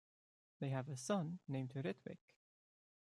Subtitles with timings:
[0.59, 2.33] They have a son named Ritwik.